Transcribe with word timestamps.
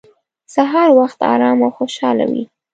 سهار 0.53 0.89
وخت 0.99 1.19
ارام 1.33 1.59
او 1.65 1.71
خوشحاله 1.77 2.25
وي. 2.31 2.43